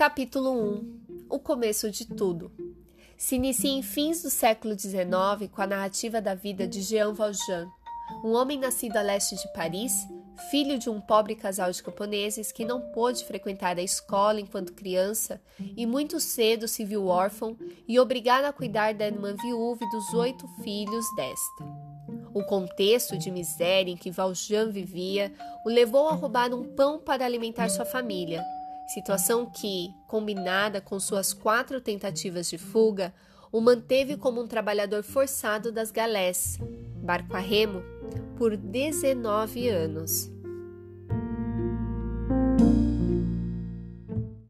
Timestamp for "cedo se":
16.18-16.82